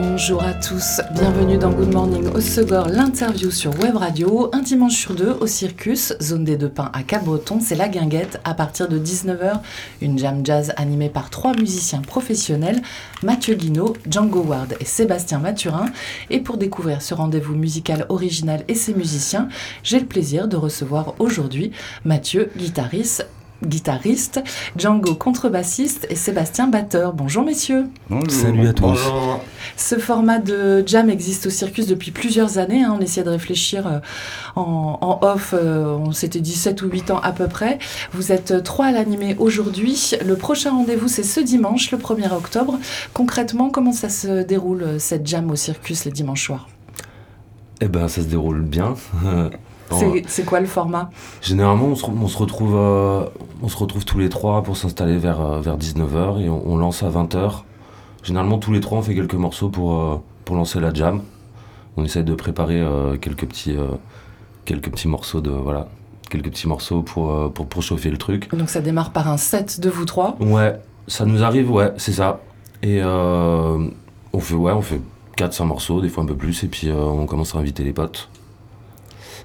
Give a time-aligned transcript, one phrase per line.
[0.00, 4.94] Bonjour à tous, bienvenue dans Good Morning au Segor, l'interview sur Web Radio, un dimanche
[4.94, 8.38] sur deux au Circus, zone des deux pins à Cabreton, c'est la guinguette.
[8.44, 9.58] À partir de 19h,
[10.00, 12.80] une jam jazz animée par trois musiciens professionnels,
[13.24, 15.86] Mathieu Guinaud, Django Ward et Sébastien Mathurin.
[16.30, 19.48] Et pour découvrir ce rendez-vous musical original et ses musiciens,
[19.82, 21.72] j'ai le plaisir de recevoir aujourd'hui
[22.04, 23.26] Mathieu, guitariste,
[23.64, 24.42] guitariste,
[24.76, 27.12] Django contrebassiste et Sébastien batteur.
[27.12, 27.86] Bonjour messieurs.
[28.08, 28.30] Bonjour.
[28.30, 28.98] Salut à tous.
[29.76, 32.84] Ce format de jam existe au Circus depuis plusieurs années.
[32.84, 32.96] Hein.
[32.98, 33.98] On essayait de réfléchir euh,
[34.56, 37.78] en, off, euh, on s'était dit 7 ou 8 ans à peu près.
[38.12, 40.12] Vous êtes trois à l'animer aujourd'hui.
[40.24, 42.78] Le prochain rendez-vous, c'est ce dimanche, le 1er octobre.
[43.14, 46.68] Concrètement, comment ça se déroule euh, cette jam au Circus les dimanches soirs?
[47.80, 48.94] Eh ben, ça se déroule bien.
[50.26, 51.10] C'est quoi le format?
[51.42, 53.24] Généralement, on se, retrouve, euh,
[53.62, 57.02] on se retrouve tous les trois pour s'installer vers, euh, vers 19h et on, lance
[57.02, 57.62] à 20h.
[58.22, 61.22] Généralement, tous les trois, on fait quelques morceaux pour, euh, pour lancer la jam.
[61.96, 62.80] On essaie de préparer
[63.20, 63.74] quelques, petits,
[64.64, 65.50] quelques petits morceaux de.
[65.50, 65.88] Voilà,
[66.30, 68.54] quelques petits morceaux pour, pour, pour, chauffer le truc.
[68.54, 70.36] Donc ça démarre par un set de vous trois?
[70.38, 70.78] Ouais,
[71.08, 72.38] ça nous arrive, ouais, c'est ça.
[72.84, 73.90] Et on
[74.38, 75.00] fait, ouais, on fait
[75.36, 78.28] 4-5 morceaux, des fois un peu plus, et puis on commence à inviter les potes.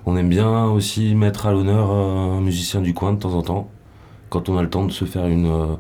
[0.06, 3.42] On aime bien aussi mettre à l'honneur euh, un musicien du coin de temps en
[3.42, 3.70] temps.
[4.30, 5.76] Quand on a le temps de se faire une, euh,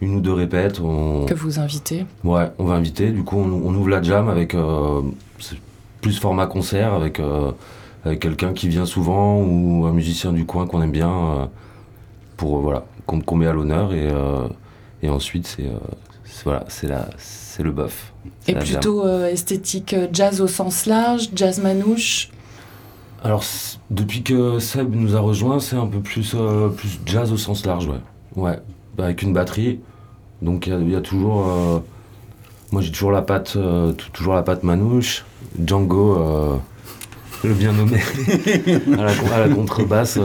[0.00, 0.80] une ou deux répètes.
[0.80, 1.26] On...
[1.26, 3.10] Que vous invitez Ouais, on va inviter.
[3.10, 5.02] Du coup, on, ouvre la jam avec euh,
[6.00, 7.20] plus format concert, avec,
[8.04, 11.50] avec quelqu'un qui vient souvent ou un musicien du coin qu'on aime bien
[12.36, 14.08] pour voilà qu'on met à l'honneur et,
[15.02, 15.68] et ensuite c'est
[16.44, 18.14] voilà c'est c'est le bœuf.
[18.48, 22.30] Et plutôt esthétique jazz au sens large, jazz manouche
[23.22, 23.44] alors,
[23.90, 27.66] depuis que Seb nous a rejoint, c'est un peu plus, euh, plus jazz au sens
[27.66, 28.00] large, ouais.
[28.36, 28.58] Ouais,
[28.98, 29.80] avec une batterie.
[30.40, 31.46] Donc, il y, a toujours.
[31.46, 31.78] Euh,
[32.72, 35.26] moi, j'ai toujours la patte, euh, toujours la patte manouche.
[35.62, 36.16] Django,
[37.44, 37.98] le bien nommé,
[38.98, 40.18] à, la, contrebasse.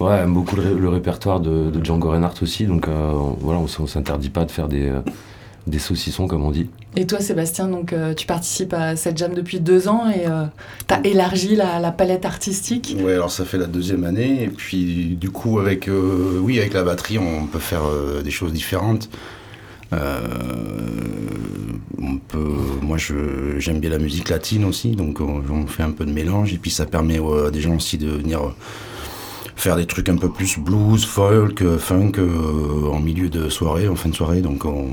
[0.00, 2.66] ouais, beaucoup le, répertoire de, Django Reinhardt aussi.
[2.66, 4.92] Donc, voilà, on, on s'interdit pas de faire des
[5.66, 6.68] des saucissons, comme on dit.
[6.96, 10.46] Et toi, Sébastien, donc, euh, tu participes à cette jam depuis deux ans et euh,
[10.88, 14.42] tu as élargi la, palette artistique Oui, alors ça fait la deuxième année.
[14.44, 17.82] Et puis, du coup, avec, euh, oui, avec la batterie, on peut faire
[18.24, 19.08] des choses différentes.
[19.92, 19.98] on
[22.28, 22.96] peut, moi,
[23.58, 26.52] j'aime bien la musique latine aussi, donc on, fait un peu de mélange.
[26.52, 28.40] Et puis, ça permet à des gens aussi de venir
[29.54, 34.08] faire des trucs un peu plus blues, folk, funk en milieu de soirée, en fin
[34.08, 34.40] de soirée.
[34.40, 34.88] Donc, on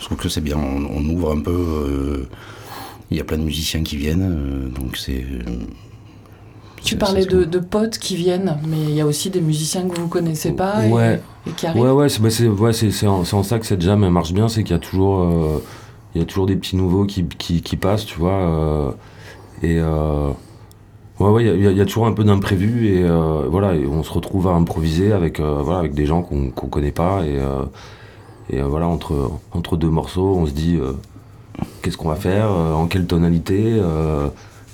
[0.00, 0.56] je trouve que c'est bien.
[0.56, 1.50] On, ouvre un peu.
[1.50, 2.28] Euh,
[3.10, 5.24] il y a plein de musiciens qui viennent, euh, donc c'est.
[6.82, 10.08] Tu parlais de, potes qui viennent, mais il y a aussi des musiciens que vous
[10.08, 11.20] connaissez pas et,
[11.54, 11.82] qui arrivent.
[11.82, 14.62] Ouais, ouais, c'est bah, ouais, en, en, ça que cette jam elle marche bien, c'est
[14.62, 15.62] qu'il y a toujours, euh,
[16.14, 18.96] il y a toujours des petits nouveaux qui, qui, qui passent, tu vois.
[19.62, 23.06] et ouais, ouais, il y, y, a toujours un peu d'imprévu et
[23.50, 26.92] voilà, et on se retrouve à improviser avec, voilà, avec des gens qu'on ne connaît
[26.92, 27.38] pas et
[28.50, 30.92] et euh, voilà, entre, entre deux morceaux, on se dit euh,
[31.82, 33.80] qu'est-ce qu'on va faire, euh, en quelle tonalité,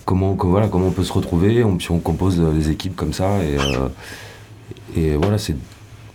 [0.04, 1.62] comment, voilà, comment on peut se retrouver.
[1.62, 3.38] On, puis on compose les équipes comme ça.
[3.42, 3.56] Et,
[4.98, 5.56] et voilà, c'est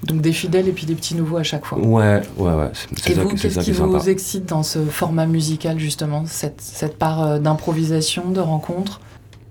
[0.04, 1.78] donc des fidèles et puis des petits nouveaux à chaque fois.
[1.78, 2.72] Ouais, ouais, ouais.
[2.74, 7.40] C'est ça, vous, qu'est-ce qui, vous excite dans ce format musical justement, cette, cette part
[7.40, 9.00] d'improvisation, de rencontre?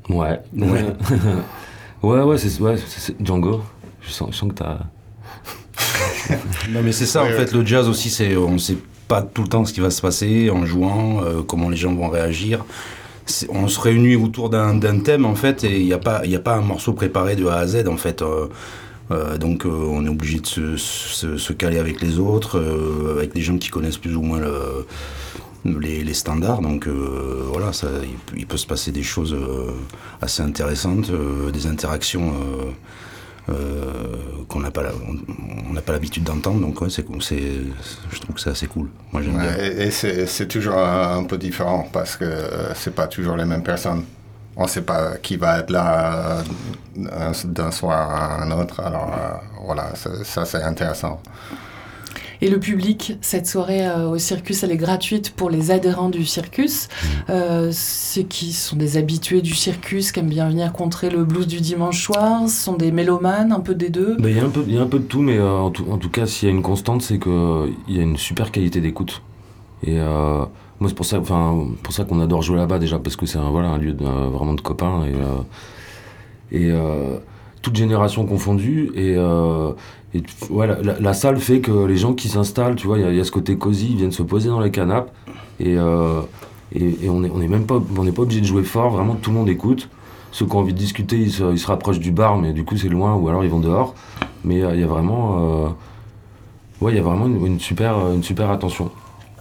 [0.09, 0.41] Ouais.
[0.56, 0.87] Ouais,
[2.03, 2.75] ouais, ouais, c'est, ouais,
[3.21, 3.60] Django.
[4.00, 4.78] Je sens, je sens que t'as
[6.70, 8.76] non, mais c'est ça, en fait, le jazz aussi, c'est on ne sait
[9.10, 11.92] pas tout le temps ce qui va se passer en jouant, euh, comment les gens
[11.92, 12.64] vont réagir.
[13.48, 16.54] On se réunit autour d'un thème, en fait, et il n'y a, pas, a pas
[16.54, 18.22] un morceau préparé de A à Z, en fait.
[18.22, 18.46] Euh,
[19.10, 20.46] euh, donc on est obligé de
[20.76, 22.62] se, se, caler avec les autres,
[23.16, 24.86] avec des gens qui connaissent plus ou moins le,
[25.80, 26.60] les, les, standards.
[26.60, 27.88] Donc voilà, ça,
[28.36, 29.36] il, peut se passer des choses
[30.22, 31.10] assez intéressantes,
[31.53, 32.33] des interactions
[34.48, 34.82] qu'on n'a pas
[35.68, 37.42] on n'a pas l'habitude d'entendre donc c'est c'est
[38.12, 38.88] je trouve que c'est assez cool.
[39.12, 39.56] Moi j'aime bien.
[39.56, 42.30] Et, c'est toujours un, peu différent parce que
[42.74, 44.04] c'est pas toujours les mêmes personnes.
[44.56, 46.42] On ne sait pas qui va être là
[46.98, 51.22] euh, d'un soir à un autre alors euh, voilà ça c'est intéressant
[52.42, 56.25] et le public, cette soirée euh, au circus, elle est gratuite pour les adhérents du
[56.25, 56.89] circus.
[56.89, 57.07] Mmh.
[57.31, 61.47] Euh, ceux qui sont des habitués du circus, qui aiment bien venir contrer le blues
[61.47, 64.48] du dimanche soir, ce sont des mélomanes, un peu des deux Il y, a un
[64.48, 66.54] peu, y a un peu de tout, mais euh, en, tout, cas, s'il y a
[66.54, 69.22] une constante, c'est qu'il y a une super qualité d'écoute.
[69.83, 70.45] Et euh,
[70.78, 73.39] moi, c'est pour ça, enfin, pour ça qu'on adore jouer là-bas déjà, parce que c'est
[73.39, 75.43] un, voilà, un lieu de- euh, vraiment de copains et, euh,
[76.53, 77.19] et euh,
[77.62, 78.91] toute génération confondue.
[78.95, 79.72] Et, euh,
[80.15, 83.03] et ouais, la, la- la salle fait que les gens qui s'installent, tu vois, il
[83.03, 85.10] y, a- il y a ce côté cosy, ils viennent se poser dans les canapes
[85.60, 86.21] et, euh,
[86.74, 88.91] et, et on est, on est même pas, on n'est pas obligé de jouer fort.
[88.91, 89.89] Vraiment, tout le monde écoute.
[90.33, 92.65] Ceux qui ont envie de discuter, ils se, ils se rapprochent du bar, mais du
[92.65, 93.95] coup c'est loin, ou alors ils vont dehors.
[94.45, 95.68] Mais euh, il y a vraiment, euh,
[96.80, 98.91] ouais, il y a vraiment une, une super, une super attention.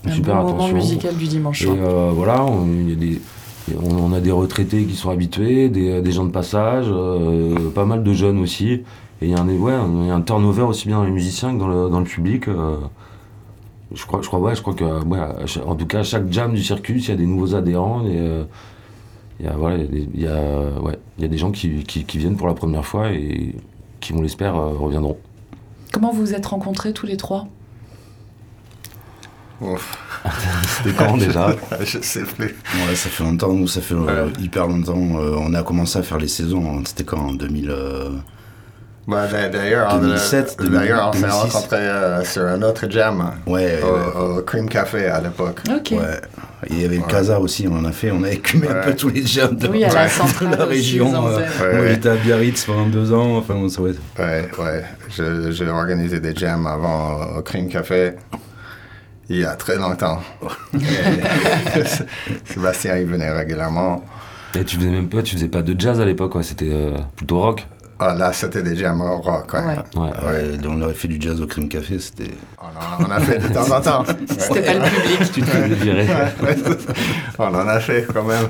[0.03, 0.75] Une Un super bon moment attention.
[0.77, 1.77] musical du dimanche Et soir.
[2.13, 3.21] voilà, on, il y a des,
[3.81, 8.03] on, a des retraités qui sont habitués, des, des gens de passage, euh, pas mal
[8.03, 8.83] de jeunes aussi.
[9.21, 12.47] Et il y, a un, turnover aussi bien dans les musiciens que dans le, public.
[12.47, 12.77] euh.
[13.93, 17.25] je, crois, je, que, en tout cas, chaque jam du circuit, il y a des
[17.25, 18.05] nouveaux adhérents.
[18.05, 18.43] Et, euh,
[19.39, 23.55] il y a, des- gens qui, qui, viennent pour la première fois et
[23.99, 25.17] qui, on l'espère, euh, reviendront.
[25.91, 27.47] Comment vous vous êtes rencontrés tous les trois?
[30.83, 32.45] C'était quand déjà Je sais plus.
[32.87, 34.31] Ouais, ça fait longtemps, nous, ça fait euh, Ouais.
[34.39, 34.97] hyper longtemps.
[35.19, 36.81] Euh, on a commencé à faire les saisons, hein.
[36.85, 37.69] c'était quand en 2000.
[37.69, 38.09] euh,
[39.07, 41.35] Bah, d'a- d'ailleurs, on- 2007, d'ailleurs, on s'est 2006.
[41.53, 45.61] rencontrés euh, sur un autre jam Ouais, au, au Cream Café à l'époque.
[45.69, 45.91] Ok.
[45.91, 46.19] Ouais.
[46.69, 48.93] Il y avait le Casa aussi, on en a fait, on a écumé un peu
[48.93, 51.07] tous les jams de, Oui, à la de centrale la région.
[51.27, 51.37] euh.
[51.37, 51.89] Ouais, Moi ouais.
[51.91, 54.83] j'étais à Biarritz pendant deux ans, enfin va être- Ouais, ouais.
[55.09, 58.13] Je- J'ai organisé des jams avant au Cream Café.
[59.29, 60.19] Il y a très longtemps.
[62.45, 64.03] Sébastien, il venait régulièrement.
[64.55, 66.97] Et tu faisais même pas, tu faisais pas de jazz à l'époque, ouais, c'était euh,
[67.15, 67.67] plutôt rock.
[68.01, 69.53] Ah, là, c'était des jams rock.
[69.53, 69.59] ouais.
[69.59, 70.01] Ouais.
[70.01, 70.09] Ouais.
[70.25, 72.31] Ouais, on aurait fait du jazz au Crime Café, c'était.
[72.57, 74.03] On, en, on a fait de temps en temps.
[74.39, 75.31] C'était pas le public.
[75.33, 78.47] Tu te on en a fait quand même.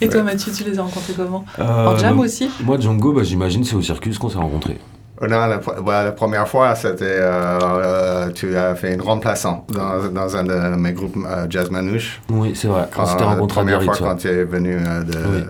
[0.00, 1.44] Et toi, Mathieu, tu les as rencontrés comment?
[1.58, 2.50] Euh, En jam donc, aussi?
[2.64, 4.78] Moi, Django, bah, j'imagine c'est au Circus qu'on s'est rencontrés.
[5.20, 7.04] Non, la, bah, la première fois, c'était.
[7.04, 11.70] euh, euh, tu as fait une remplaçant dans, dans un de mes groupes euh, Jazz
[11.70, 12.20] Manouche.
[12.30, 12.88] Oui, c'est vrai.
[12.94, 13.98] Quand, on s'était la première fois ouais.
[14.00, 15.42] quand tu es venu euh, de, Oui.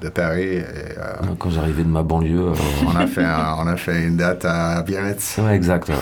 [0.00, 0.42] de Paris.
[0.58, 2.50] Et, euh, Quand j'arrivais de ma banlieue.
[2.50, 2.54] euh,
[2.86, 5.38] on, a fait un- on a fait une date à Biarritz.
[5.42, 5.88] Ouais, exact.
[5.88, 5.94] ouais.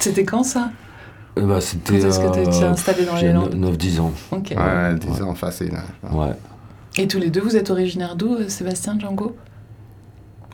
[0.00, 0.70] C'était quand ça?
[1.38, 2.00] Euh, bah, c'était.
[2.00, 3.54] Quand est-ce que t'es- t'es euh, installé dans les Landes?
[3.54, 4.12] 9-10 ans.
[4.32, 4.54] Ok.
[4.56, 5.72] Ouais, 10 ans facile.
[5.76, 6.08] hein.
[6.16, 6.32] Ouais.
[6.98, 9.36] Et tous les deux, vous êtes originaires d'où, euh, Sébastien, Django?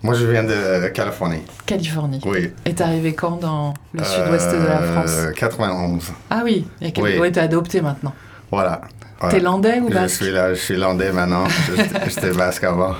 [0.06, 1.43] Moi, je viens de Californie.
[1.67, 2.20] Californie.
[2.25, 2.53] Oui.
[2.64, 6.12] Et t'es arrivé quand dans le sud-ouest de la Euh, France 91.
[6.31, 7.06] Ah oui, il y a quelques...
[7.06, 7.19] oui.
[7.19, 8.14] ouais, t'es adopté maintenant.
[8.53, 8.82] Voilà.
[9.19, 9.35] Voilà.
[9.35, 10.23] T'es landais ou Je basque?
[10.23, 11.44] suis là, je suis landais maintenant.
[12.06, 12.94] J'étais- basque avant.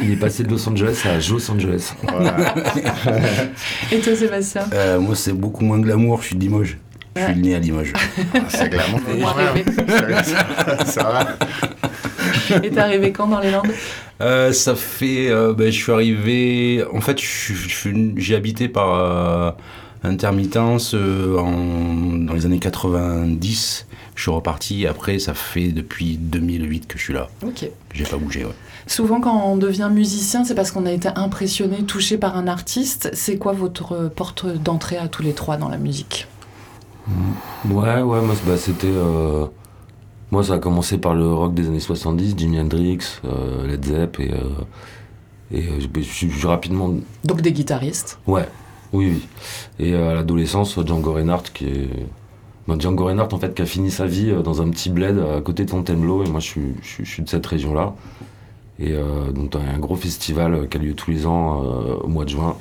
[0.00, 1.92] il, il est passé de Los Angeles à Los Angeles.
[2.02, 2.34] Voilà.
[3.92, 4.62] Et toi, Sébastien?
[4.72, 6.78] Euh, moi c'est beaucoup moins glamour, je suis de Limoges.
[7.14, 7.92] Je suis né à Limoges.
[8.34, 9.00] Ah, C'est glamour.
[10.86, 11.26] Ça va
[12.62, 13.66] Et t'es arrivé quand dans les Landes?
[14.20, 15.28] Euh, ça fait.
[15.30, 16.84] euh, ben, je suis arrivé.
[16.92, 17.18] En fait,
[18.16, 19.50] j'ai habité par euh,
[20.02, 23.86] intermittence euh, en- dans les années 90.
[24.14, 24.86] Je suis reparti.
[24.86, 27.28] Après, ça fait depuis 2008 que je suis là.
[27.46, 27.68] Ok.
[27.94, 28.44] J'ai pas bougé.
[28.44, 28.52] Ouais.
[28.86, 33.10] Souvent, quand on devient musicien, c'est parce qu'on a été impressionné, touché par un artiste.
[33.12, 36.26] C'est quoi votre porte d'entrée à tous les trois dans la musique?
[37.70, 38.86] Ouais, ouais, moi, bah, c'était.
[38.88, 39.46] euh,
[40.30, 44.20] Moi, ça a commencé par le rock des années 70, Jimi Hendrix, euh, Led Zepp,
[44.20, 44.30] et.
[44.32, 44.38] euh,
[45.50, 46.92] Et euh, je, suis- rapidement.
[47.24, 48.18] Donc des guitaristes.
[48.26, 48.46] Ouais,
[48.92, 49.26] oui, oui.
[49.86, 51.88] Et à l'adolescence, Django Reinhardt, qui est.
[52.66, 55.40] ben, Django Reinhardt, en fait, qui a fini sa vie dans un petit bled à
[55.40, 57.94] côté de Fontainebleau, et moi, je suis, je suis- je suis de cette région-là.
[58.78, 61.62] Et euh, donc, il y a un gros festival qui a lieu tous les ans
[62.04, 62.54] au mois de juin.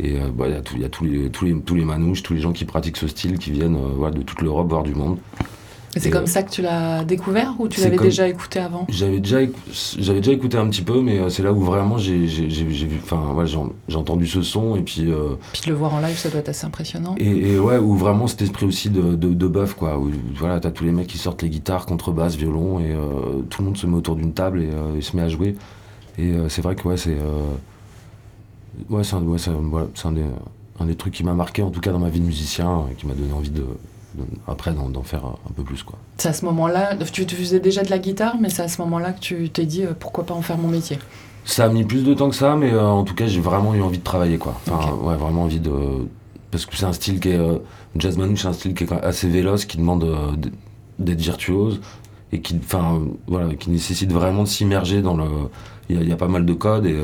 [0.00, 1.74] Et euh, bah, il y a, tout- il y a tous, les, tous, les, tous
[1.74, 4.68] les manouches, tous les gens qui pratiquent ce style, qui viennent voilà, de toute l'Europe,
[4.70, 5.18] voire du monde.
[5.94, 8.86] Et c'est comme ça que tu l'as découvert ou tu l'avais comme- déjà écouté avant
[8.88, 9.40] J'avais déjà,
[9.98, 12.98] j'avais déjà écouté un petit peu, mais euh, c'est là où vraiment j'ai j'ai- vu,
[13.02, 15.10] enfin, ouais, j'ai entendu ce son, et puis.
[15.10, 17.14] euh, Puis de le voir en live, ça doit être assez impressionnant.
[17.18, 19.98] Et, et ouais, où vraiment cet esprit aussi de, de, de bœuf, quoi.
[19.98, 23.60] Où, voilà, t'as tous les mecs qui sortent les guitares, contrebasse, violon, et euh, tout
[23.60, 25.56] le monde se met autour d'une table et euh, il se met à jouer.
[26.18, 27.16] Et c'est vrai que ouais, c'est.
[28.90, 30.24] ouais, c'est un, ouais, un- voilà, c'est un des,
[30.80, 32.94] un des trucs qui m'a marqué, en tout cas dans ma vie de musicien, et
[32.94, 33.64] qui m'a donné envie de.
[34.46, 35.98] Après, d'en faire un peu plus, quoi.
[36.18, 38.80] C'est à ce moment-là, tu, tu faisais déjà de la guitare, mais c'est à ce
[38.82, 40.98] moment-là que tu t'es dit euh, pourquoi pas en faire mon métier?
[41.44, 43.74] Ça a mis plus de temps que ça, mais euh, en tout cas, j'ai vraiment
[43.74, 44.54] eu envie de travailler, quoi.
[44.70, 45.72] Enfin, ouais, vraiment envie de.
[46.50, 47.38] Parce que c'est un style qui est.
[47.38, 47.58] euh,
[47.96, 50.32] jazz manouche, c'est un style qui est assez véloce, qui demande euh,
[50.98, 51.80] d'être virtuose,
[52.30, 55.24] et qui, enfin, voilà, qui nécessite vraiment de s'immerger dans le.
[55.88, 56.96] Il y, y a pas mal de codes, et.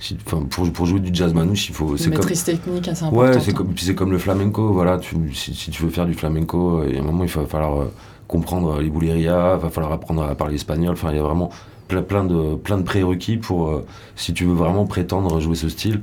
[0.00, 1.96] Si- pour, pour jouer du jazz manouche, il faut.
[1.96, 2.14] C'est comme.
[2.14, 3.34] maîtrise technique assez importante.
[3.34, 3.54] Ouais, c'est hein.
[3.54, 6.80] comme, puis c'est comme le flamenco, voilà, tu, si, si tu veux faire du flamenco,
[6.80, 7.92] euh, il y a un moment, il va falloir euh,
[8.26, 11.50] comprendre les boulerias, il va falloir apprendre à parler espagnol, enfin, il y a vraiment
[11.88, 15.68] plein, plein de, plein de prérequis pour, euh, si tu veux vraiment prétendre jouer ce
[15.68, 16.02] style.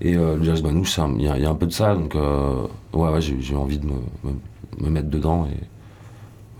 [0.00, 1.94] Et euh, le jazz manouche, il y, a- il y a un peu de ça,
[1.94, 3.92] donc euh, ouais, ouais, j'ai envie de me,
[4.24, 5.58] me- me mettre dedans et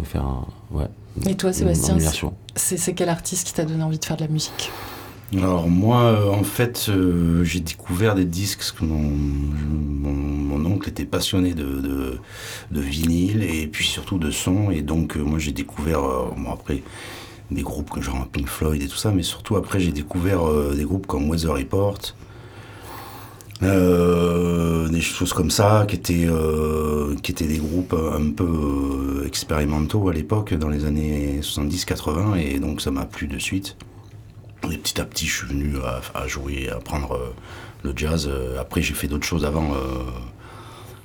[0.01, 0.87] me faire un, ouais,
[1.27, 1.97] Et toi, Sébastien,
[2.55, 4.71] c'est quel artiste qui t'a donné envie de faire de la musique?
[5.35, 11.05] Alors moi, euh, en fait, euh, j'ai découvert des disques parce que mon, oncle était
[11.05, 12.19] passionné de,
[12.71, 14.71] vinyle et puis surtout de son.
[14.71, 16.01] Et donc euh, moi j'ai découvert,
[16.53, 16.83] après,
[17.51, 20.43] des groupes comme genre Pink Floyd et tout ça, mais surtout après j'ai découvert
[20.75, 21.99] des groupes comme Weather Report.
[23.61, 30.85] des choses comme ça qui étaient, des groupes un peu expérimentaux à l'époque dans les
[30.85, 33.77] années 70-80 et donc ça m'a plu de suite.
[34.77, 37.33] Et petit à petit, je suis venu à, à jouer, à apprendre euh,
[37.83, 38.29] le jazz.
[38.31, 40.03] Euh, Après, j'ai fait d'autres choses avant, euh,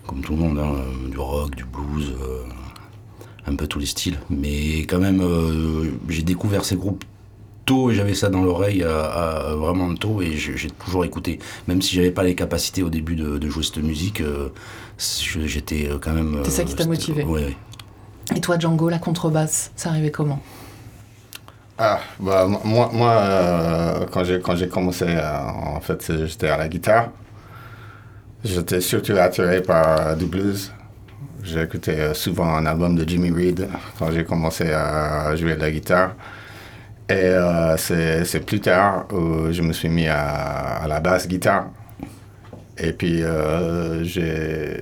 [0.06, 0.74] comme tout le monde, hein,
[1.10, 2.13] du rock, du blues,
[3.48, 4.20] un peu tous les styles.
[4.30, 5.24] Mais quand même,
[6.10, 7.06] j'ai découvert ces groupes
[7.63, 11.40] tôt et j'avais ça dans l'oreille à, à- vraiment tôt et j'ai toujours écouté.
[11.70, 14.50] Même si j'avais pas les capacités au début de, de jouer cette musique, euh,
[14.98, 16.42] j'étais quand même.
[16.44, 17.24] C'est ça qui t'a motivé.
[17.24, 17.58] Ouais, ouais.
[18.36, 20.42] Et toi, Django, la contrebasse, ça arrivait comment?
[21.84, 25.40] Ah, bah, moi, moi euh, quand j'ai quand j'ai commencé, euh,
[25.76, 27.10] en fait, j'étais à la guitare.
[28.44, 30.72] J'étais surtout attiré par euh, du blues.
[31.56, 36.14] Euh, souvent un album de Jimmy Reed quand j'ai commencé à jouer de la guitare.
[37.10, 37.34] Et
[37.78, 41.68] c'est plus tard où je me suis mis à, à la basse guitare.
[42.78, 43.24] Et puis
[44.04, 44.78] j'ai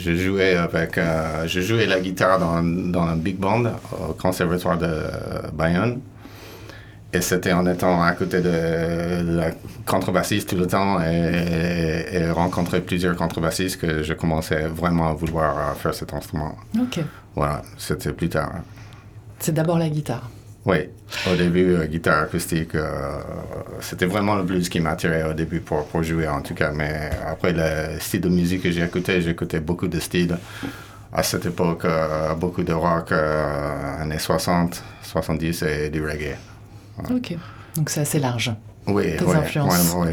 [0.00, 4.78] j'ai joué avec euh, j'ai joué la guitare dans, dans un big band au conservatoire
[4.78, 4.92] de
[5.52, 6.00] Bayonne.
[7.12, 9.50] Et c'était en étant à côté de, la
[9.84, 15.58] contrebassiste tout le temps et, et rencontrer plusieurs contrebassistes que je commençais vraiment à vouloir
[15.58, 16.54] euh, faire cet instrument.
[16.80, 17.00] Ok.
[17.34, 18.52] Voilà, c'était plus tard.
[19.40, 20.30] C'est d'abord la guitare.
[20.66, 20.76] Oui,
[21.30, 23.18] au début, euh, guitare acoustique, euh,
[23.80, 26.70] c'était vraiment le blues qui m'attirait au début pour, pour jouer en tout cas.
[26.70, 30.36] Mais après, le style de musique que j'ai écouté, j'écoutais beaucoup de styles.
[31.12, 36.36] À cette époque, euh, beaucoup de rock, années 60, 70 et du reggae.
[37.10, 37.36] Ok.
[37.76, 38.52] Donc c'est assez large.
[38.86, 40.08] Oui, oui, oui,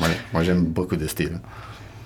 [0.00, 0.08] oui.
[0.32, 1.38] Moi, j'aime beaucoup de styles.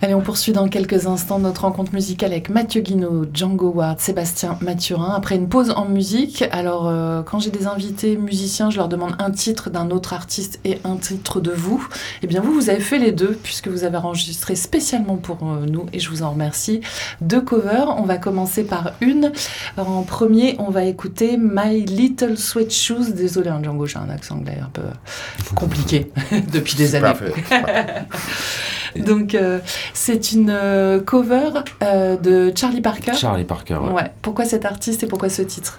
[0.02, 4.58] Allez, on poursuit dans quelques instants notre rencontre musicale avec Mathieu Guinaud, Django Ward, Sébastien
[4.60, 5.14] Mathurin.
[5.14, 9.16] Après une pause en musique, alors euh, quand j'ai des invités musiciens, je leur demande
[9.18, 11.82] un titre d'un autre artiste et un titre de vous.
[12.22, 15.64] Eh bien, vous, vous avez fait les deux, puisque vous avez enregistré spécialement pour euh,
[15.66, 16.82] nous, et je vous en remercie.
[17.22, 19.32] Deux covers, on va commencer par une.
[19.78, 23.14] Alors, en premier, on va écouter My Little Sweat Shoes.
[23.14, 24.82] Désolé, hein, Django, j'ai un accent anglais un peu
[25.54, 26.12] compliqué
[26.52, 27.14] depuis des années.
[29.02, 29.58] Donc, euh,
[29.94, 31.50] c'est une euh, cover
[31.82, 33.14] euh, de Charlie Parker.
[33.14, 33.76] Charlie Parker.
[33.76, 33.92] ouais.
[33.92, 34.12] Ouais.
[34.22, 35.78] Pourquoi cet artiste et pourquoi ce titre?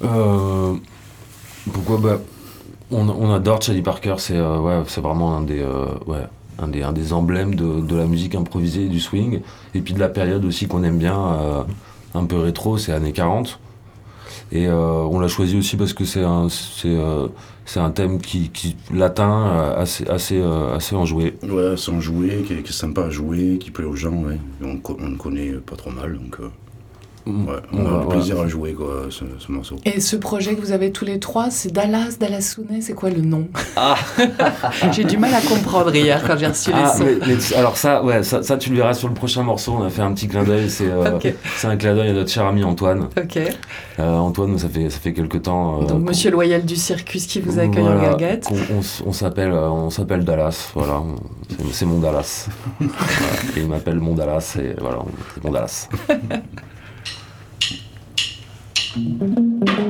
[0.00, 2.20] Pourquoi bah,
[2.90, 5.62] on, on adore Charlie Parker, c'est ouais, vraiment un des,
[6.06, 6.26] ouais,
[6.58, 9.40] un des, un des emblèmes de, de la musique improvisée et du swing.
[9.74, 11.64] Et puis de la période aussi qu'on aime bien,
[12.14, 13.58] un peu rétro, c'est années 40.
[14.52, 16.48] Et on l'a choisi aussi parce que c'est un,
[17.70, 21.36] c'est, un thème qui, qui latin euh, assez, assez, euh, assez enjoué.
[21.42, 24.38] Ouais, sans jouer, qui est, qui est sympa à jouer, qui plaît aux gens, ouais.
[24.62, 26.48] On, on le connaît pas trop mal, euh,
[27.48, 28.08] ouais, on, a ouais.
[28.08, 29.76] plaisir à jouer, quoi, ce, ce morceau.
[29.84, 33.10] Et ce projet que vous avez tous les trois, c'est Dallas, Dallas Sounet, c'est quoi
[33.10, 33.48] le nom?
[33.76, 33.96] Ah.
[34.92, 37.04] J'ai du mal à comprendre hier quand j'ai reçu les Ah, sons.
[37.04, 39.76] mais- mais- alors ça, ouais, ça, ça, tu le verras sur le prochain morceau.
[39.78, 40.68] On a fait un petit clin d'œil.
[40.70, 41.18] C'est euh,
[41.64, 43.08] un clin d'œil à notre cher ami Antoine.
[43.16, 43.38] Ok.
[43.98, 45.82] Euh, Antoine, ça fait ça fait quelques temps.
[45.82, 48.44] euh, Donc, monsieur Loyal du Circus qui vous accueille en voilà, guinguette.
[48.44, 50.70] qu'on- On, s'appelle euh, on s'appelle Dallas.
[50.74, 51.02] Voilà,
[51.72, 52.48] c'est- mon Dallas.
[52.80, 52.92] Voilà.
[53.56, 54.56] Et il m'appelle mon Dallas.
[54.58, 54.98] Et voilà,
[55.34, 55.88] c'est mon Dallas.
[58.92, 59.89] Thank you.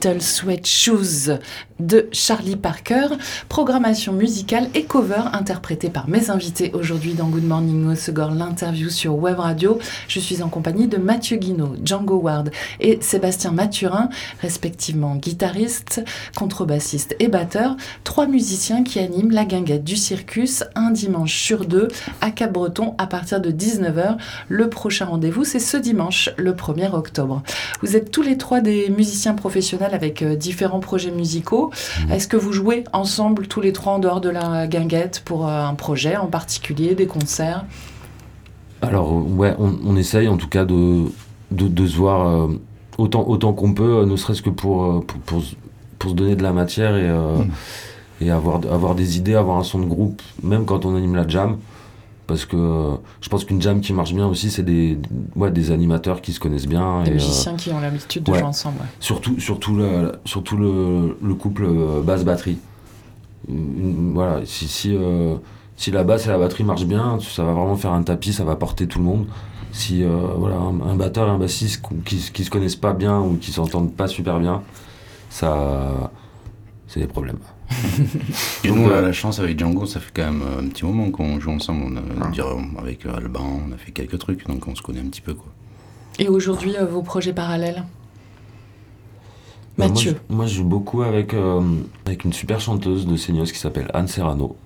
[0.00, 1.30] Sweat Shoes
[1.78, 3.08] de Charlie Parker.
[3.48, 9.16] Programmation musicale et cover interprétée par mes invités aujourd'hui dans Good Morning Osegor, l'interview sur
[9.16, 9.78] Web Radio.
[10.08, 14.08] Je suis en compagnie de Mathieu Guinaud, Django Ward et Sébastien Mathurin,
[14.40, 16.02] respectivement guitariste,
[16.34, 17.76] contrebassiste et batteur.
[18.04, 21.88] Trois musiciens qui animent la guinguette du circus un dimanche sur deux
[22.20, 24.16] à Cap-Breton à partir de 19h.
[24.48, 27.42] Le prochain rendez-vous, c'est ce dimanche, le 1er octobre.
[27.82, 31.70] Vous êtes tous les trois des musiciens professionnels avec euh, différents projets musicaux.
[31.70, 32.12] Mmh.
[32.12, 35.64] Est-ce que vous jouez ensemble tous les trois en dehors de la guinguette pour euh,
[35.64, 37.64] un projet en particulier, des concerts?
[38.82, 41.04] Alors ouais, on, essaye en tout cas de,
[41.50, 42.46] de, se voir euh,
[42.96, 45.42] autant, autant qu'on peut, ne serait-ce que pour, pour,
[45.98, 47.50] pour, se donner de la matière et, mmh.
[48.22, 51.28] et avoir, avoir des idées, avoir un son de groupe, même quand on anime la
[51.28, 51.58] jam
[52.30, 54.96] parce que je pense qu'une jam qui marche bien aussi, c'est des,
[55.34, 57.02] ouais, des animateurs qui se connaissent bien.
[57.02, 58.78] Des musiciens qui ont l'habitude de jouer ensemble.
[59.00, 62.58] Surtout, surtout, le, surtout le, le couple euh, basse-batterie.
[63.48, 65.38] Voilà, si, si, euh,
[65.76, 68.44] si la basse et la batterie marchent bien, ça va vraiment faire un tapis, ça
[68.44, 69.26] va porter tout le monde.
[69.72, 73.38] Si euh, voilà, un, batteur et un bassiste qui, qui se connaissent pas bien ou
[73.38, 74.62] qui s'entendent pas super bien,
[75.30, 76.12] ça,
[76.86, 77.38] c'est des problèmes.
[78.64, 81.10] Et nous, on a la chance avec Django, ça fait quand même un petit moment
[81.10, 81.84] qu'on joue ensemble.
[81.84, 82.80] On a, ah.
[82.80, 85.34] avec Alban, on a fait quelques trucs, donc on se connaît un petit peu.
[85.34, 85.46] Quoi.
[86.18, 87.84] Et aujourd'hui, euh, vos projets parallèles?
[89.78, 91.62] Bah, Mathieu moi je, joue beaucoup avec, euh,
[92.04, 94.56] avec une super chanteuse de Seignos qui s'appelle Anne Serrano.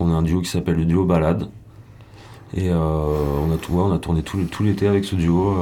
[0.00, 1.48] On a un duo qui s'appelle le duo Balade.
[2.54, 5.54] Et euh, on, a tout, on a tourné tout, tout l'été avec ce duo.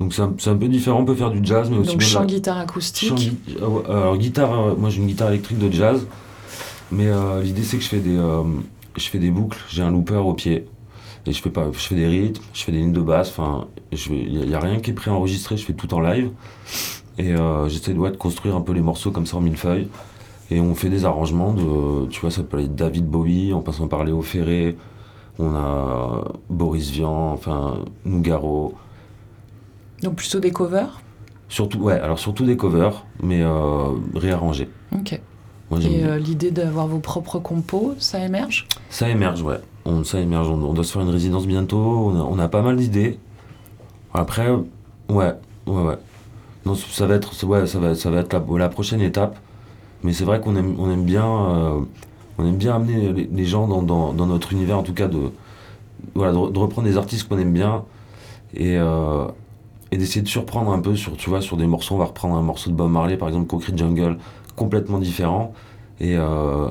[0.00, 1.92] Donc c'est un, peu différent, on peut faire du jazz, mais aussi.
[1.92, 3.32] Donc chant, guitare acoustique.
[3.60, 6.06] Euh, alors guitare, euh, moi j'ai une guitare électrique de jazz,
[6.90, 8.18] mais euh, l'idée c'est que je fais des,
[8.96, 10.66] je fais des boucles, j'ai un looper au pied,
[11.26, 13.66] et je fais pas, je fais des rythmes, je fais des lignes de basse, enfin,
[13.92, 16.30] il n'y a, rien qui est préenregistré, je fais tout en live,
[17.18, 17.34] et
[17.68, 19.88] j'essaie de, de construire un peu les morceaux comme ça en millefeuille,
[20.50, 23.86] et on fait des arrangements de, tu vois, ça peut être David Bowie, en passant
[23.86, 24.76] par Léo Ferré,
[25.38, 28.74] on a Boris Vian, enfin Nougaro.
[30.02, 31.00] Donc plutôt des covers
[31.48, 34.70] Surtout, ouais, alors surtout des covers, mais euh, réarrangés.
[34.94, 35.20] Ok.
[35.80, 38.66] Et euh, l'idée d'avoir vos propres compos, ça émerge?
[38.90, 39.60] Ça émerge, ouais.
[39.84, 40.48] On, ça émerge.
[40.48, 41.78] On, doit se faire une résidence bientôt.
[41.78, 43.18] On a, pas mal d'idées.
[44.12, 45.34] Après, ouais,
[45.66, 45.98] ouais, ouais.
[46.66, 49.38] Non, ça va être, ouais, ça va, ça va être la, prochaine étape.
[50.02, 51.80] Mais c'est vrai qu'on aime, on aime bien, euh,
[52.38, 55.30] on aime bien amener les, gens dans, dans, dans, notre univers, en tout cas de,
[56.14, 57.84] voilà, de, reprendre des artistes qu'on aime bien
[58.54, 59.26] et, euh,
[59.92, 61.94] et d'essayer de surprendre un peu sur, tu vois, sur des morceaux.
[61.94, 64.16] On va reprendre un morceau de Bob Marley, par exemple, Concrete Jungle,
[64.56, 65.52] complètement différent.
[66.00, 66.70] Et, euh,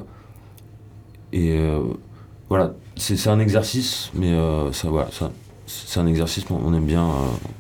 [1.31, 1.84] et euh,
[2.49, 5.31] voilà, c'est un exercice, mais euh, ça, voilà, ça,
[5.67, 7.07] c'est un exercice, on aime bien,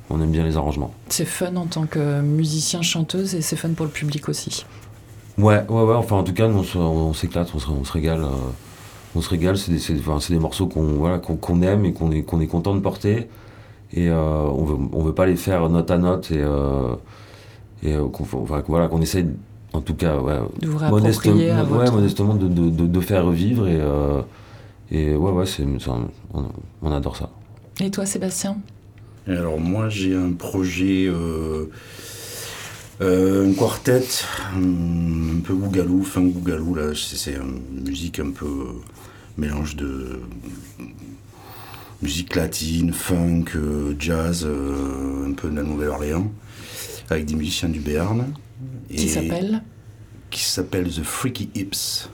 [0.09, 0.91] on aime bien les arrangements.
[1.09, 4.65] C'est fun en tant que musicien, chanteuse, et c'est fun pour le public aussi.
[5.37, 5.95] Ouais, ouais, ouais.
[5.95, 8.25] Enfin, en tout cas, nous, on s'éclate, on, on, se régale.
[9.15, 9.57] on se régale.
[9.57, 12.81] C'est des, des, morceaux qu'on voilà, qu'on aime et qu'on est, qu'on est content de
[12.81, 13.29] porter
[13.93, 16.95] et euh, on veut, on veut pas les faire note à note et, euh,
[17.83, 19.27] et euh, qu'on voilà, qu'on essaye
[19.73, 23.81] en tout cas ouais, de vous modestement, ouais, modestement de, de, de, faire revivre et,
[24.91, 26.49] et ouais, ouais c'est, on,
[26.81, 27.29] on, adore ça.
[27.79, 28.57] Et toi Sébastien?
[29.27, 31.67] Alors moi j'ai un projet, euh,
[32.99, 34.03] un quartet,
[34.55, 38.67] un peu bougalou, funk bougalou, là c'est, une musique un peu
[39.37, 40.19] mélange de
[42.01, 46.31] musique latine, funk, euh, jazz, euh, un peu de la Nouvelle-Orléans,
[47.09, 48.33] avec des musiciens du Béarn.
[48.89, 49.63] Qui s'appelle
[50.29, 52.09] Qui s'appelle The Freaky Hips.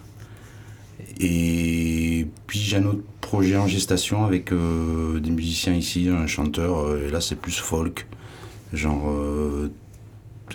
[1.19, 6.95] Et puis j'ai un autre projet en gestation avec euh, des musiciens ici, un chanteur,
[6.97, 8.07] et là c'est plus folk,
[8.73, 9.11] genre,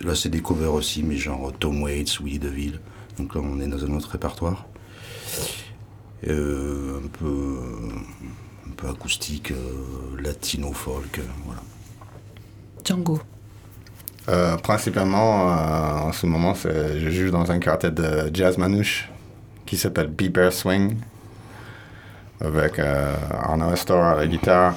[0.05, 2.81] là c'est des covers aussi, mais genre Tom Waits, Willie DeVille,
[3.18, 4.66] donc là on est dans un autre répertoire.
[6.29, 7.59] un peu
[8.66, 11.61] un peu acoustique, euh, latino, folk, euh, voilà.
[12.85, 13.20] Django
[14.29, 15.46] euh, Principalement,
[16.07, 19.11] en ce moment, je joue dans un quartet de jazz manouche
[19.66, 20.96] qui s'appelle Bear Swing,
[22.40, 24.75] avec Arnaud Estor à la guitare.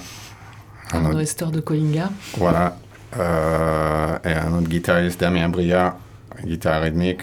[0.92, 2.10] Arnaud Estor de Colinga.
[2.38, 2.78] Voilà.
[3.14, 5.96] et un autre guitariste, Damien Briard,
[6.44, 7.22] guitare rythmique,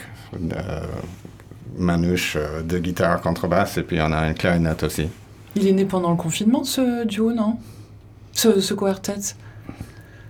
[1.76, 5.08] manouche, de guitare contrebasse, et puis on a une clarinette aussi.
[5.54, 7.58] Il est né pendant le confinement, ce duo, non?
[8.32, 9.34] Ce, ce quartet?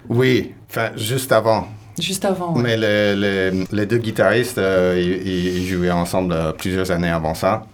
[0.08, 1.68] Oui, enfin, juste avant.
[1.98, 2.56] Juste avant.
[2.56, 7.66] Mais les, les, deux guitaristes, euh, ils, jouaient ensemble euh, plusieurs années avant ça.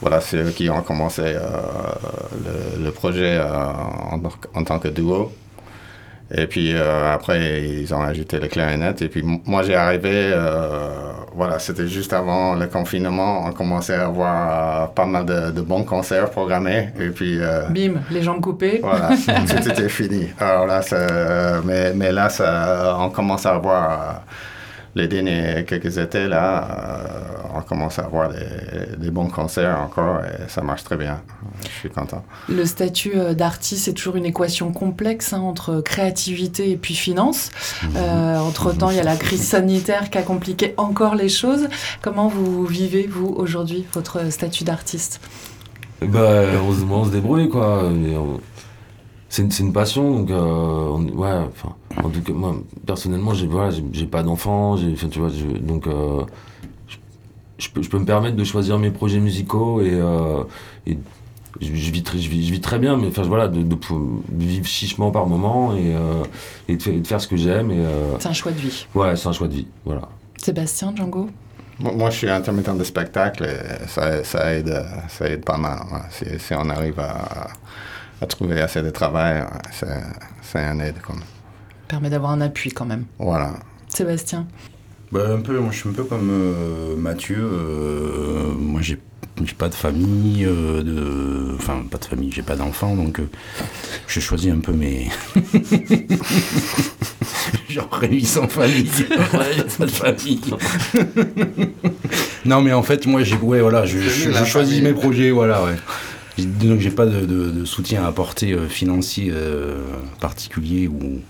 [0.00, 1.40] Voilà, c'est eux qui ont commencé euh,
[2.82, 4.20] le, projet en,
[4.54, 5.32] en, tant que duo.
[6.32, 9.02] Et puis euh, après, ils ont ajouté les clarinettes.
[9.02, 13.44] Et puis moi, j'ai arrivé, euh, voilà, c'était juste avant le confinement.
[13.46, 16.90] On commençait à avoir euh, pas mal de, de bons concerts programmés.
[17.00, 18.80] Et puis, euh, Bim, les jambes coupées.
[18.82, 19.08] voilà,
[19.48, 20.28] tout était fini.
[20.38, 24.22] Alors là, ça, mais, mais là, ça, on commence à avoir
[24.94, 30.20] les derniers quelques étés là, euh, on commence à avoir des, des bons concerts encore
[30.24, 31.20] et ça marche très bien.
[31.64, 32.24] Je suis content.
[32.48, 37.50] Le statut euh, d'artiste, c'est toujours une équation complexe hein, entre créativité et puis finance.
[37.96, 41.68] Euh, entre-temps, il y a la crise sanitaire qui a compliqué encore les choses.
[42.02, 45.20] Comment vous vivez, vous, aujourd'hui, votre statut d'artiste?
[46.02, 47.84] Bah, on, se- on se débrouille, quoi.
[47.84, 48.40] On-
[49.32, 53.70] C'est une, passion, donc, euh, on- ouais, enfin, en tout cas, moi, personnellement, j'ai voilà,
[54.10, 56.24] pas d'enfant, tu vois, donc, euh,
[57.60, 60.42] je, peux, je peux me permettre de choisir mes projets musicaux et, euh,
[60.86, 60.98] et
[61.60, 63.74] je, je vis très, je, vis, je vis très bien, mais enfin, voilà, de, de,
[63.74, 66.24] pou- de vivre chichement par moment et, euh,
[66.68, 68.86] et, de, faire, et de faire ce que j'aime, euh, C'est un choix de vie.
[68.94, 70.02] ouais, c'est un choix de vie, voilà.
[70.38, 71.28] Sébastien, Django?
[71.78, 75.78] Moi, moi, je suis intermittent de spectacle et ça, ça, aide, ça aide pas mal.
[75.92, 75.98] ouais.
[76.10, 77.48] Si, si on arrive à,
[78.20, 79.86] à trouver assez de travail, ouais, c'est
[80.42, 80.96] c'est un aide.
[81.00, 81.20] Comme.
[81.88, 83.04] permet d'avoir un appui quand même.
[83.18, 83.54] Voilà.
[83.88, 84.46] Sébastien?
[85.12, 87.36] Bah, un peu, moi je suis un peu comme euh, Mathieu.
[87.40, 88.98] euh, moi j'ai
[89.44, 91.54] j'ai pas de famille, euh, de...
[91.56, 93.28] enfin pas de famille, j'ai pas d'enfants, donc euh,
[94.06, 95.08] j'ai choisi un peu mes.
[97.68, 98.90] Genre Rémi sans famille.
[99.10, 100.40] Ouais, pas de famille.
[102.44, 103.98] non mais en fait moi j'ai ouais, voilà, je,
[104.44, 104.82] choisis famille.
[104.82, 105.76] mes projets, voilà ouais.
[106.38, 109.78] J'ai- Donc j'ai pas de, de- de soutien à apporter euh, financier euh,
[110.20, 111.20] particulier ou,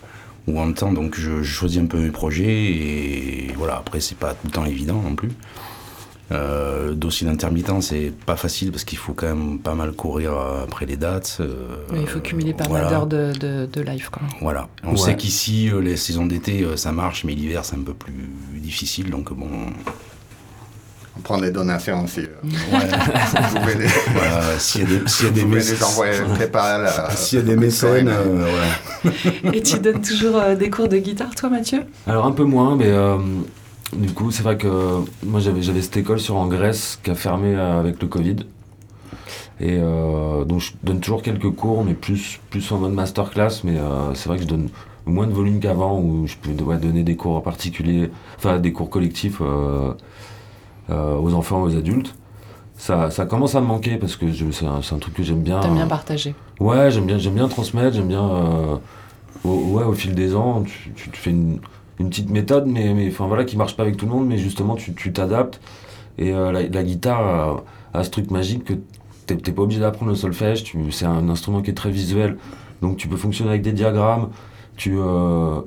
[0.47, 4.17] ou en temps, donc je, je choisis un peu mes projets et voilà, après c'est
[4.19, 5.31] pas tout le temps évident non plus.
[6.33, 10.87] Euh, dossier d'intermittent c'est pas facile parce qu'il faut quand même pas mal courir après
[10.87, 11.39] les dates.
[11.41, 11.57] euh,
[11.93, 12.85] Il faut cumuler pas voilà.
[12.85, 14.31] mal d'heures de, de, de live quand même.
[14.41, 14.69] Voilà.
[14.85, 14.97] On Ouais.
[14.97, 18.15] sait qu'ici, euh, les saisons d'été, euh, ça marche, mais l'hiver, c'est un peu plus
[18.55, 19.11] difficile.
[19.11, 19.49] Donc, bon.
[21.17, 22.21] On prend des donations aussi.
[22.21, 22.73] euh.
[22.73, 22.87] Ouais.
[23.51, 25.61] Vous pouvez les, voilà, S'il y a des, s'il y a des, euh,
[27.15, 28.47] s'il y a des mécènes, euh.
[29.53, 31.81] Et tu donnes toujours euh, des cours de guitare, toi, Mathieu?
[32.07, 33.19] Alors un peu moins, mais euh,
[33.95, 34.69] du coup, c'est vrai que
[35.25, 38.37] moi j'avais j'avais cette école sur en Grèce qui a fermé avec le Covid.
[39.63, 43.61] Et euh, donc je donne toujours quelques cours, mais plus, plus en mode masterclass.
[43.65, 44.69] Mais euh, c'est vrai que je donne
[45.05, 48.89] moins de volume qu'avant, où je peux ouais, donner des cours particuliers, enfin des cours
[48.89, 49.43] collectifs
[50.91, 52.15] aux enfants, aux adultes.
[52.77, 55.61] Ça, ça commence à me manquer parce que c'est un, truc que j'aime bien.
[55.61, 56.35] T'aimes bien partager.
[56.61, 58.25] Ouais, j'aime bien, j'aime bien transmettre, j'aime bien.
[58.25, 58.77] euh,
[59.45, 61.59] au, ouais, au fil des ans, tu, tu te fais une,
[61.99, 64.39] une petite méthode, mais, mais enfin voilà, qui marche pas avec tout le monde, mais
[64.39, 65.61] justement tu tu t'adaptes.
[66.19, 68.75] Et euh, la, la guitare a, a ce truc magique que
[69.27, 70.65] t'es pas obligé d'apprendre le solfège.
[70.91, 72.39] C'est un instrument qui est très visuel,
[72.81, 74.31] donc tu peux fonctionner avec des diagrammes.
[74.77, 75.61] Tu euh,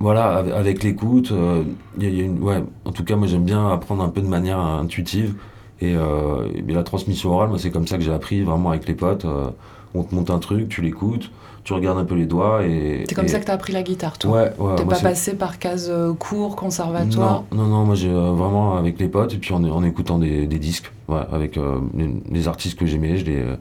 [0.00, 1.62] voilà, avec, l'écoute, euh,
[1.98, 4.08] y a- il y a une, ouais, en tout cas, moi j'aime bien apprendre un
[4.08, 5.34] peu de manière intuitive.
[5.82, 8.86] Et, euh, et la transmission orale, moi c'est comme ça que j'ai appris vraiment avec
[8.88, 9.24] les potes.
[9.24, 9.48] euh,
[9.94, 11.30] on te monte un truc, tu l'écoutes,
[11.64, 13.04] tu regardes un peu les doigts et.
[13.08, 14.76] C'est comme et- ça que t'as appris la guitare, toi Ouais, ouais.
[14.76, 18.76] T'es pas passé par case euh, cours, conservatoire non, non, non, moi j'ai euh, vraiment
[18.76, 22.08] avec les potes et puis en, en écoutant des, des disques, ouais, avec euh, les,
[22.30, 23.56] les artistes que j'aimais, je les, euh,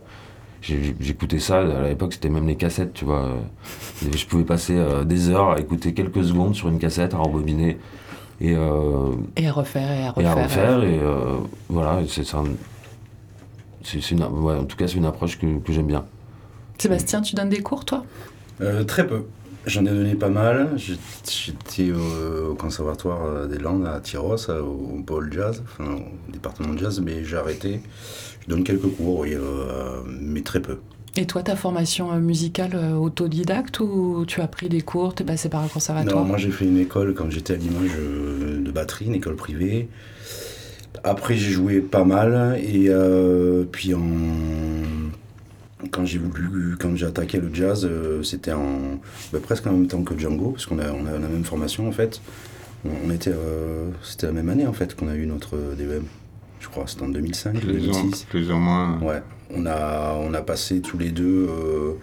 [0.61, 1.59] j'écoutais ça.
[1.59, 3.29] À l'époque, c'était même les cassettes, tu vois.
[4.05, 7.17] et je pouvais passer euh, des heures à écouter quelques secondes sur une cassette, à
[7.17, 7.77] rembobiner
[8.41, 10.37] et, euh, Et à refaire, et à et refaire.
[10.37, 10.83] à refaire.
[10.83, 11.37] Et euh,
[11.69, 12.43] voilà, c'est un-
[14.31, 16.05] ouais, en tout cas, c'est une approche que, que j'aime bien.
[16.77, 18.03] Sébastien, tu donnes des cours, toi?
[18.61, 19.23] Euh, très peu.
[19.65, 20.69] J'en ai donné pas mal.
[20.77, 25.95] J'étais au, au conservatoire des Landes à Tyros, à- au pôle jazz, enfin
[26.27, 27.81] au département de jazz, mais j'ai arrêté.
[28.41, 30.77] Je donne quelques cours, oui, euh, mais très peu.
[31.15, 35.23] Et toi, ta formation euh, musicale euh, autodidacte ou tu as pris des cours, t'es
[35.23, 37.97] passé par un conservatoire Non, moi j'ai fait une école quand j'étais à Limoges
[38.63, 39.89] de batterie, une école privée.
[41.03, 44.01] Après j'ai joué pas mal et euh, puis en...
[45.91, 48.99] quand j'ai voulu, quand j'ai attaqué le jazz, euh, c'était en
[49.31, 51.87] bah, presque en même temps que Django parce qu'on a, on a la même formation
[51.87, 52.21] en fait.
[52.85, 56.03] On, on était, euh, c'était la même année en fait qu'on a eu notre DEM.
[56.59, 58.23] Je crois c'était en 2005, plus, ou, 2006.
[58.25, 58.99] plus ou moins.
[59.01, 61.93] Ouais, on a, on a passé tous les deux euh,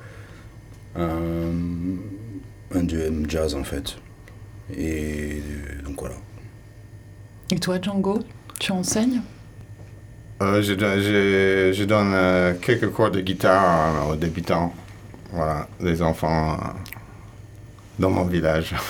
[0.96, 3.96] un, un duel jazz en fait.
[4.76, 5.42] Et
[5.84, 6.16] donc voilà.
[7.52, 8.20] Et toi, Django,
[8.58, 9.20] tu enseignes?
[10.42, 14.74] Euh, je, donne- je, je donne euh, quelques cours de guitare aux débutants.
[15.32, 16.56] Voilà, des enfants euh,
[17.98, 18.74] dans mon village.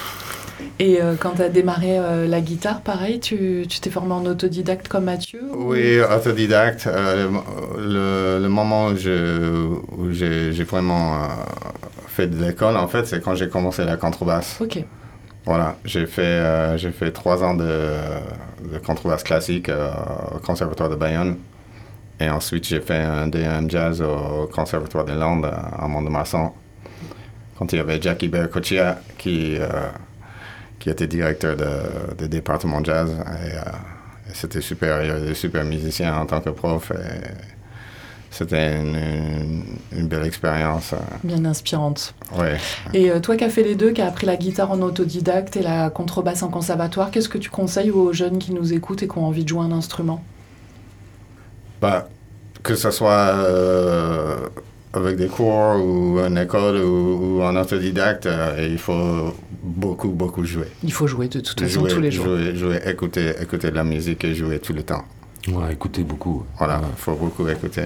[0.79, 4.88] Et euh, quand tu as démarré euh, la guitare, pareil, tu t'es formé en autodidacte
[4.88, 6.87] comme Mathieu ou- Oui, autodidacte.
[6.87, 7.29] euh,
[7.77, 7.83] le,
[8.38, 8.97] le- le moment où
[10.12, 11.29] j'ai vraiment
[12.09, 14.59] fait de l'école, en fait, c'est quand j'ai commencé la contrebasse.
[14.61, 14.83] Ok.
[15.45, 17.64] Voilà, j'ai fait, j'ai fait trois ans de,
[18.73, 21.37] de contrebasse classique au Conservatoire de Bayonne.
[22.19, 26.55] Et ensuite, j'ai fait un DM jazz au Conservatoire des Landes à Mont-de-Marsan.
[27.59, 29.57] Quand il y avait Jackie Bercochia qui,
[30.87, 33.11] qui était directeur de, de département jazz.
[33.11, 33.61] Et, euh,
[34.31, 36.92] et c'était super, il y avait des super musiciens en tant que prof.
[36.92, 37.27] Et
[38.31, 39.64] c'était une, une-
[39.99, 40.92] une belle expérience.
[40.92, 42.14] euh, Bien inspirante.
[42.38, 42.57] ouais.
[42.94, 45.57] Et euh, toi qui as fait les deux, qui as appris la guitare en autodidacte
[45.57, 49.09] et la contrebasse en conservatoire, qu'est-ce que tu conseilles aux jeunes qui nous écoutent et
[49.09, 50.22] qui ont envie de jouer un instrument?
[51.81, 52.09] Bah,
[52.62, 54.37] que ce soit euh,
[54.96, 60.44] avec des cours ou en école ou, ou en autodidacte, euh, il faut beaucoup, beaucoup
[60.44, 60.68] jouer.
[60.82, 62.26] Il faut jouer de toute façon jouer, tous les jours.
[62.26, 65.04] Jouer, jouer, écouter, écouter de la musique et jouer tout le temps.
[65.48, 66.44] Ouais, écoutez beaucoup.
[66.59, 66.85] Voilà, Ouais.
[66.90, 67.85] il faut beaucoup écouter.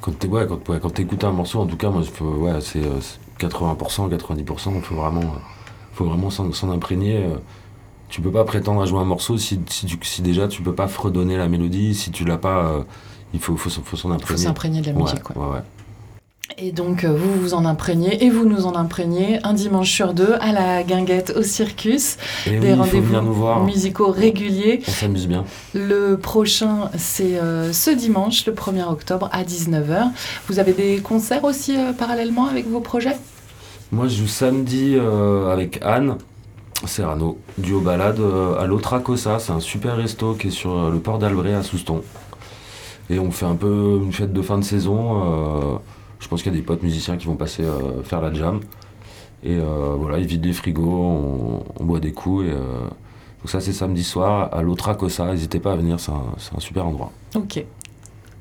[0.00, 2.24] Quand tu ouais, quand, ouais, quand t'écoutes un morceau, en tout cas, moi, je peux-
[2.24, 5.38] ouais, c'est euh, c'est 80%, 90%, il faut vraiment, euh,
[5.92, 7.18] faut vraiment s'en s'en imprégner.
[7.18, 7.36] euh.
[8.08, 10.74] Tu peux pas prétendre à jouer un morceau si, si, tu- si déjà tu peux
[10.74, 12.82] pas fredonner la mélodie, si tu l'as pas, euh,
[13.34, 14.42] il faut, faut, s'en- faut s'en Il faut imprégner.
[14.44, 15.22] s'imprégner de la musique.
[15.22, 15.36] quoi.
[15.48, 15.62] ouais, ouais.
[16.58, 20.12] Et donc, euh, vous vous en imprégnez et vous nous en imprégnez un dimanche sur
[20.14, 22.16] deux à la guinguette au circus.
[22.44, 24.82] Et des oui, rendez-vous voir, musicaux réguliers.
[24.86, 25.44] on s'amuse bien.
[25.74, 30.08] Le prochain, c'est euh, ce dimanche, le 1er octobre à 19h.
[30.48, 33.16] Vous avez des concerts aussi euh, parallèlement avec vos projets?
[33.92, 36.16] Moi, je joue samedi euh, avec Anne
[36.84, 39.38] Serrano, duo balade euh, à l'Autra Cosa.
[39.38, 42.02] C'est un super resto qui est sur euh, le port d'Albret à Souston.
[43.10, 45.74] Et on fait un peu une fête de fin de saison.
[45.74, 45.78] euh,
[46.20, 48.60] je pense qu'il y a des potes musiciens qui vont passer euh, faire la jam.
[49.42, 52.46] Et euh, voilà, ils vident des frigos, on, on boit des coups.
[52.46, 55.26] Et, euh, donc ça, c'est samedi soir à l'Autra Cosa.
[55.26, 57.10] N'hésitez pas à venir, c'est un, super endroit.
[57.34, 57.64] Ok.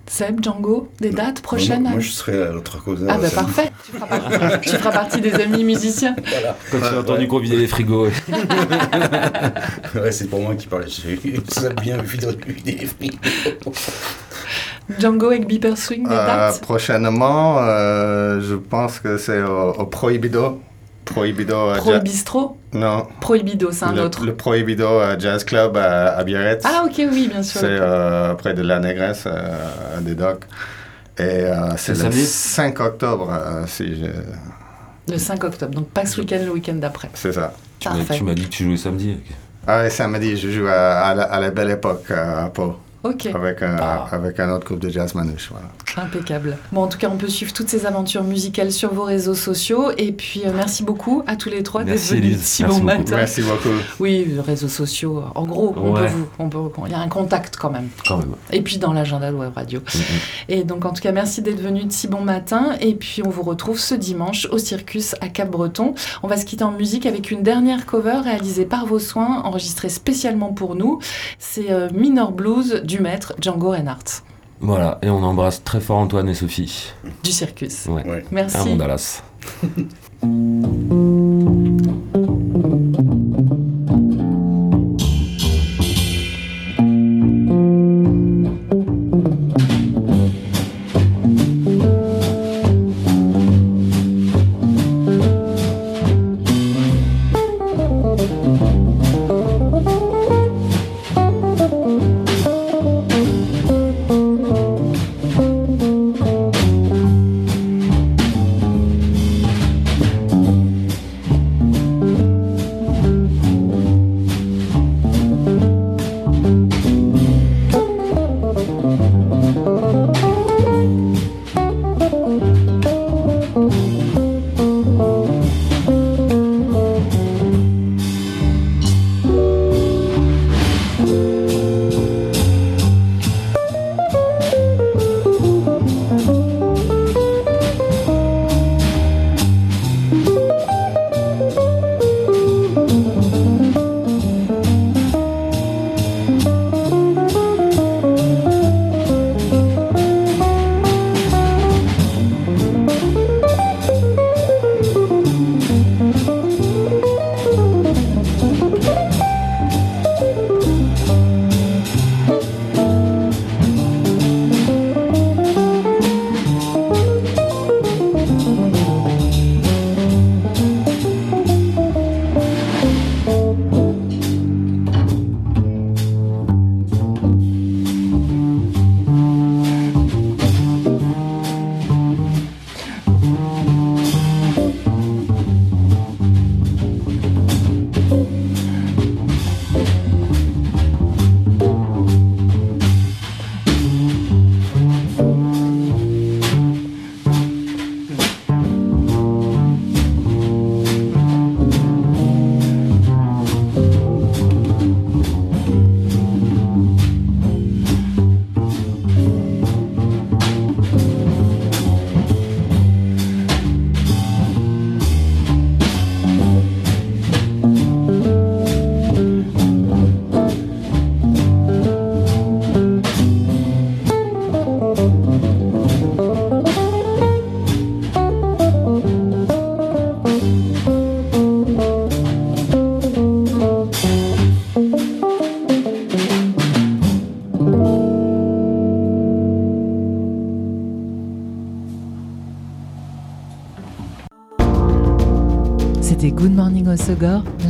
[0.08, 3.05] Seb, Django, des dates prochaines Moi, moi, je serai à l'autre cause.
[3.08, 6.15] Ah bah parfait, tu feras, partie, tu feras partie des amis musiciens.
[6.27, 6.58] Voilà.
[6.71, 7.27] Quand tu as entendu ouais.
[7.27, 8.08] qu'on vidait les frigos.
[9.95, 10.88] Ouais, c'est pour moi qui parlais.
[10.88, 11.15] J'ai
[11.79, 13.19] bien vu dans des films.
[14.97, 19.86] Django avec Beeper Swing, des Euh, dates prochainement, euh, je pense que c'est au, au
[19.86, 20.62] Prohibido.
[21.06, 21.56] Prohibido.
[21.56, 24.23] euh, Ja- Prohibistro non, Prohibido, c'est un le, autre.
[24.25, 26.62] le Prohibido Jazz Club à, à Biarritz.
[26.65, 27.62] Ah ok, oui, bien sûr.
[27.62, 30.43] C'est euh, près de la Négresse, euh, à des docks.
[31.17, 34.06] Et euh, c'est le samedi 5 octobre, euh, si je...
[35.12, 37.10] Le 5 octobre, donc pas ce week-end, le week-end d'après.
[37.15, 37.54] c'est ça.
[37.80, 38.15] Tu m'as- Parfait.
[38.17, 39.17] tu m'as dit que tu jouais samedi.
[39.67, 43.27] Ah, et samedi, je joue à, à la, à la belle époque à Pau, Ok,
[43.27, 44.07] avec, un, Ah.
[44.12, 45.49] avec un autre groupe de jazz manouche.
[45.51, 45.67] Voilà.
[46.05, 46.57] impeccable.
[46.71, 49.91] Bon, en tout cas, on peut suivre toutes ces aventures musicales sur vos réseaux sociaux.
[49.97, 52.85] Et puis, euh, merci beaucoup à tous les trois d'être Merci, venus si Merci bon
[52.85, 52.85] beaucoup.
[52.99, 53.15] matin.
[53.17, 53.69] Merci beaucoup.
[53.99, 56.07] Oui, réseaux sociaux, en gros, on peut Ouais.
[56.07, 57.89] vous, on peut, il y a un contact quand même.
[58.07, 58.33] Quand même.
[58.51, 59.79] Et puis dans l'agenda de Web Radio.
[59.93, 60.01] Mhm.
[60.49, 62.75] Et donc, en tout cas, merci d'être venu de si bon matin.
[62.79, 65.95] Et puis, on vous retrouve ce dimanche au Circus à Cap-Breton.
[66.23, 69.89] On va se quitter en musique avec une dernière cover réalisée par vos soins, enregistrée
[69.89, 70.99] spécialement pour nous.
[71.39, 74.23] C'est euh, Minor Blues du maître Django Reinhardt
[74.60, 76.91] Voilà, et on embrasse très fort Antoine et Sophie.
[77.23, 77.86] du Circus.
[77.86, 78.04] Ouais.
[78.06, 78.23] Ouais.
[78.28, 78.67] À Merci.
[78.69, 79.21] mon Dallas.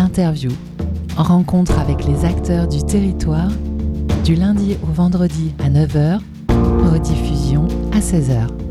[0.09, 0.51] Osogor, l'interview.
[1.17, 3.51] Rencontre avec les acteurs du territoire,
[4.23, 6.19] du lundi au vendredi à 9h,
[6.91, 8.68] rediffusion à 16h.